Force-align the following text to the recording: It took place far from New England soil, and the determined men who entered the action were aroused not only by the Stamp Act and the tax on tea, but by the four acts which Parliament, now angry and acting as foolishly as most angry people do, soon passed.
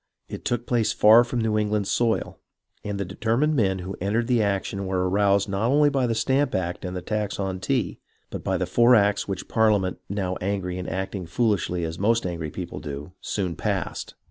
It 0.27 0.43
took 0.43 0.65
place 0.65 0.91
far 0.91 1.23
from 1.23 1.41
New 1.41 1.59
England 1.59 1.87
soil, 1.87 2.39
and 2.83 2.99
the 2.99 3.05
determined 3.05 3.55
men 3.55 3.77
who 3.85 3.95
entered 4.01 4.25
the 4.25 4.41
action 4.41 4.87
were 4.87 5.07
aroused 5.07 5.47
not 5.47 5.67
only 5.69 5.91
by 5.91 6.07
the 6.07 6.15
Stamp 6.15 6.55
Act 6.55 6.83
and 6.83 6.97
the 6.97 7.03
tax 7.03 7.39
on 7.39 7.59
tea, 7.59 7.99
but 8.31 8.43
by 8.43 8.57
the 8.57 8.65
four 8.65 8.95
acts 8.95 9.27
which 9.27 9.47
Parliament, 9.47 9.99
now 10.09 10.37
angry 10.41 10.79
and 10.79 10.89
acting 10.89 11.25
as 11.25 11.29
foolishly 11.29 11.83
as 11.83 11.99
most 11.99 12.25
angry 12.25 12.49
people 12.49 12.79
do, 12.79 13.11
soon 13.21 13.55
passed. 13.55 14.15